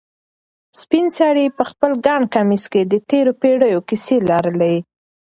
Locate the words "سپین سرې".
0.81-1.45